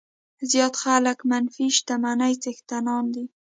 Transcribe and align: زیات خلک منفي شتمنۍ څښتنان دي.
زیات 0.51 0.73
خلک 0.83 1.17
منفي 1.31 1.65
شتمنۍ 1.77 2.33
څښتنان 2.43 3.05
دي. 3.13 3.25